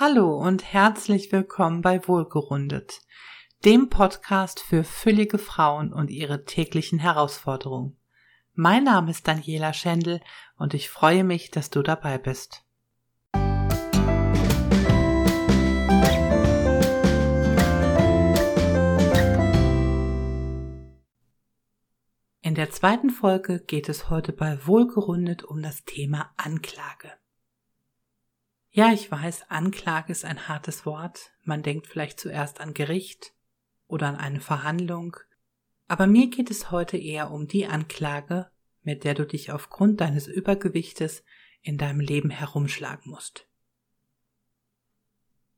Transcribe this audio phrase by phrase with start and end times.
[0.00, 3.00] Hallo und herzlich willkommen bei Wohlgerundet,
[3.64, 7.96] dem Podcast für füllige Frauen und ihre täglichen Herausforderungen.
[8.54, 10.20] Mein Name ist Daniela Schendl
[10.56, 12.64] und ich freue mich, dass du dabei bist.
[22.40, 27.10] In der zweiten Folge geht es heute bei Wohlgerundet um das Thema Anklage.
[28.78, 31.32] Ja, ich weiß, Anklage ist ein hartes Wort.
[31.42, 33.34] Man denkt vielleicht zuerst an Gericht
[33.88, 35.16] oder an eine Verhandlung.
[35.88, 40.28] Aber mir geht es heute eher um die Anklage, mit der du dich aufgrund deines
[40.28, 41.24] Übergewichtes
[41.60, 43.48] in deinem Leben herumschlagen musst.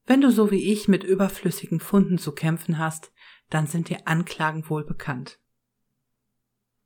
[0.07, 3.13] Wenn du so wie ich mit überflüssigen Funden zu kämpfen hast,
[3.51, 5.39] dann sind dir Anklagen wohl bekannt.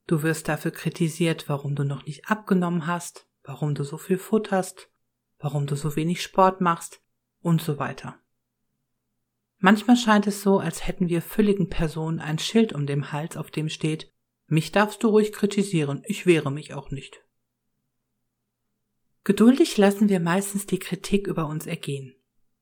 [0.08, 4.90] Du wirst dafür kritisiert, warum du noch nicht abgenommen hast, warum du so viel futterst
[5.38, 7.02] warum du so wenig Sport machst
[7.40, 8.18] und so weiter.
[9.58, 13.50] Manchmal scheint es so, als hätten wir fülligen Personen ein Schild um dem Hals, auf
[13.50, 14.12] dem steht,
[14.46, 17.24] mich darfst du ruhig kritisieren, ich wehre mich auch nicht.
[19.24, 22.14] Geduldig lassen wir meistens die Kritik über uns ergehen,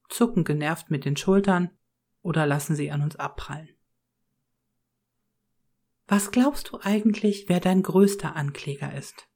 [0.09, 1.71] zucken genervt mit den Schultern
[2.23, 3.69] oder lassen sie an uns abprallen.
[6.07, 9.29] Was glaubst du eigentlich, wer dein größter Ankläger ist?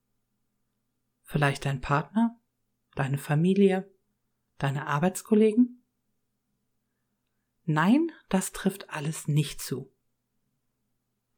[1.23, 2.39] Vielleicht dein Partner?
[2.97, 3.89] Deine Familie,
[4.59, 5.85] deine Arbeitskollegen?
[7.65, 9.93] Nein, das trifft alles nicht zu.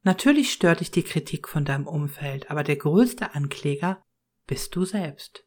[0.02, 4.02] Natürlich stört dich die Kritik von deinem Umfeld, aber der größte Ankläger
[4.46, 5.44] bist du selbst.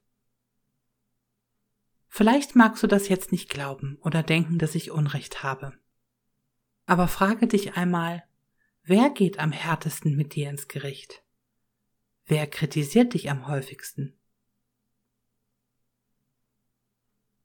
[2.07, 5.73] Vielleicht magst du das jetzt nicht glauben oder denken, dass ich Unrecht habe.
[6.85, 8.23] Aber frage dich einmal,
[8.83, 11.23] wer geht am härtesten mit dir ins Gericht?
[12.25, 14.19] Wer kritisiert dich am häufigsten?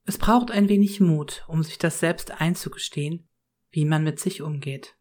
[0.07, 3.27] Es braucht ein wenig Mut, um sich das selbst einzugestehen,
[3.71, 4.95] wie man mit sich umgeht.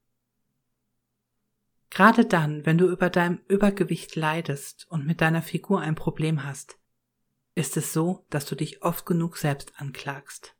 [1.90, 6.80] Gerade dann, wenn du über dein Übergewicht leidest und mit deiner Figur ein Problem hast,
[7.54, 10.56] ist es so, dass du dich oft genug selbst anklagst.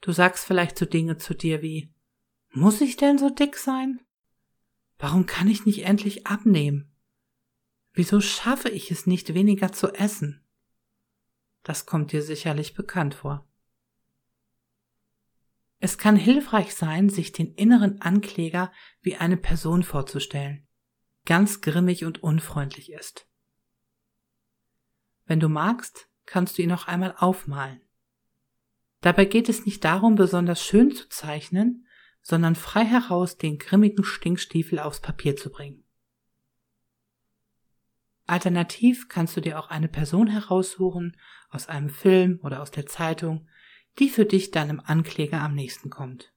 [0.00, 1.92] Du sagst vielleicht so Dinge zu dir wie,
[2.50, 4.00] muss ich denn so dick sein?
[4.96, 6.88] Warum kann ich nicht endlich abnehmen?
[7.94, 10.43] Wieso schaffe ich es nicht weniger zu essen?
[11.64, 13.48] Das kommt dir sicherlich bekannt vor.
[15.80, 20.66] Es kann hilfreich sein, sich den inneren Ankläger wie eine Person vorzustellen,
[21.26, 23.28] ganz grimmig und unfreundlich ist.
[25.26, 27.80] Wenn du magst, kannst du ihn noch einmal aufmalen.
[29.00, 31.86] Dabei geht es nicht darum, besonders schön zu zeichnen,
[32.22, 35.83] sondern frei heraus den grimmigen Stinkstiefel aufs Papier zu bringen.
[38.34, 41.16] Alternativ kannst du dir auch eine Person heraussuchen
[41.50, 43.48] aus einem Film oder aus der Zeitung,
[44.00, 46.32] die für dich deinem Ankläger am nächsten kommt.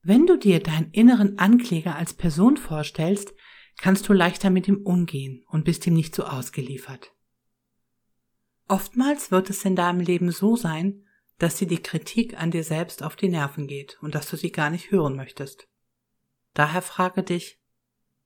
[0.00, 3.34] Wenn du dir deinen inneren Ankläger als Person vorstellst,
[3.76, 7.12] kannst du leichter mit ihm umgehen und bist ihm nicht so ausgeliefert.
[8.66, 11.04] Oftmals wird es in deinem Leben so sein,
[11.36, 14.52] dass dir die Kritik an dir selbst auf die Nerven geht und dass du sie
[14.52, 15.67] gar nicht hören möchtest.
[16.54, 17.60] Daher frage dich,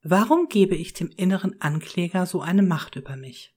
[0.03, 3.57] warum gebe ich dem inneren Ankläger so eine Macht über mich?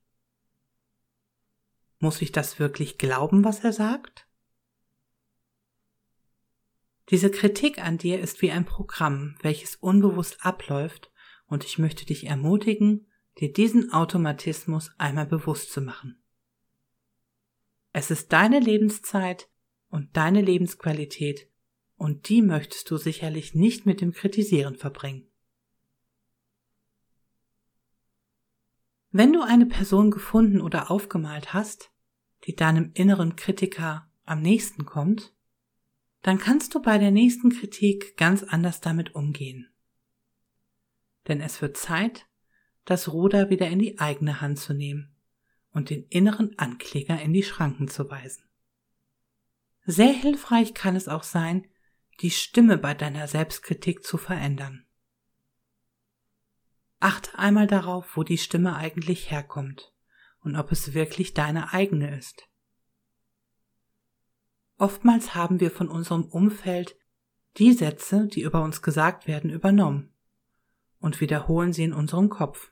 [2.00, 4.28] Muss ich das wirklich glauben, was er sagt?
[7.10, 11.12] Diese Kritik an dir ist wie ein Programm, welches unbewusst abläuft,
[11.48, 13.08] und ich möchte dich ermutigen,
[13.40, 16.22] dir diesen Automatismus einmal bewusst zu machen.
[17.94, 19.48] Es ist deine Lebenszeit
[19.90, 21.50] und deine Lebensqualität,
[21.98, 25.28] und die möchtest du sicherlich nicht mit dem Kritisieren verbringen.
[29.12, 31.92] Wenn du eine Person gefunden oder aufgemalt hast,
[32.44, 35.34] die deinem inneren Kritiker am nächsten kommt,
[36.22, 39.70] dann kannst du bei der nächsten Kritik ganz anders damit umgehen.
[41.28, 42.28] Denn es wird Zeit,
[42.84, 45.16] das Ruder wieder in die eigene Hand zu nehmen
[45.72, 48.44] und den inneren Ankläger in die Schranken zu weisen.
[49.86, 51.68] Sehr hilfreich kann es auch sein,
[52.22, 54.86] die Stimme bei deiner Selbstkritik zu verändern.
[57.00, 59.94] Achte einmal darauf, wo die Stimme eigentlich herkommt
[60.40, 62.48] und ob es wirklich deine eigene ist.
[64.78, 66.98] Oftmals haben wir von unserem Umfeld
[67.58, 70.14] die Sätze, die über uns gesagt werden, übernommen
[71.00, 72.72] und wiederholen sie in unserem Kopf.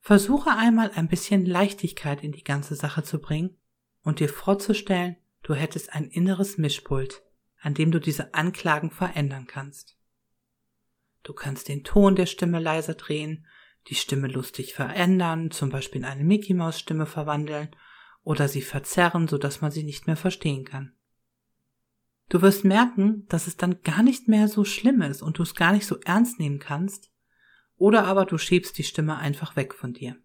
[0.00, 3.56] Versuche einmal ein bisschen Leichtigkeit in die ganze Sache zu bringen
[4.02, 5.16] und dir vorzustellen,
[5.46, 7.22] Du hättest ein inneres Mischpult,
[7.60, 9.96] an dem du diese Anklagen verändern kannst.
[11.22, 13.46] Du kannst den Ton der Stimme leiser drehen,
[13.86, 17.68] die Stimme lustig verändern, zum Beispiel in eine Mickey Maus Stimme verwandeln
[18.24, 20.96] oder sie verzerren, sodass man sie nicht mehr verstehen kann.
[22.28, 25.54] Du wirst merken, dass es dann gar nicht mehr so schlimm ist und du es
[25.54, 27.12] gar nicht so ernst nehmen kannst,
[27.76, 30.16] oder aber du schiebst die Stimme einfach weg von dir.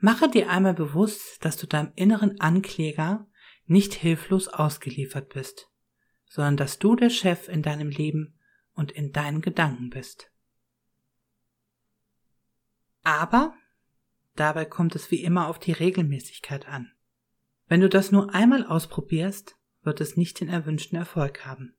[0.00, 3.26] Mache dir einmal bewusst, dass du deinem inneren Ankläger
[3.66, 5.70] nicht hilflos ausgeliefert bist,
[6.26, 8.38] sondern dass du der Chef in deinem Leben
[8.72, 10.30] und in deinen Gedanken bist.
[13.02, 13.54] Aber
[14.36, 16.92] dabei kommt es wie immer auf die Regelmäßigkeit an.
[17.68, 21.76] Wenn du das nur einmal ausprobierst, wird es nicht den erwünschten Erfolg haben.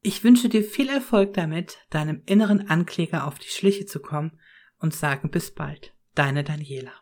[0.00, 4.38] Ich wünsche dir viel Erfolg damit, deinem inneren Ankläger auf die Schliche zu kommen
[4.78, 5.94] und sage bis bald.
[6.14, 7.01] Deine Daniela.